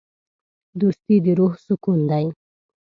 دوستي 0.79 1.15
د 1.25 1.27
روح 1.39 1.53
سکون 1.65 1.99
دی. 2.11 2.25